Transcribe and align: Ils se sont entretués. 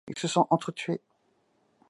Ils 0.07 0.17
se 0.17 0.27
sont 0.27 0.47
entretués. 0.49 0.99